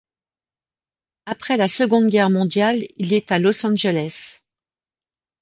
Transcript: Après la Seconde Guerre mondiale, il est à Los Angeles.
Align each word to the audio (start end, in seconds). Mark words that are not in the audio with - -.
Après 1.27 1.57
la 1.57 1.67
Seconde 1.67 2.09
Guerre 2.09 2.31
mondiale, 2.31 2.85
il 2.97 3.13
est 3.13 3.31
à 3.31 3.37
Los 3.37 3.63
Angeles. 3.67 4.41